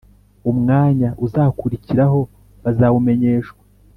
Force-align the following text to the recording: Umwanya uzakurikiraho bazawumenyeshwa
Umwanya 0.51 1.09
uzakurikiraho 1.25 2.19
bazawumenyeshwa 2.63 3.61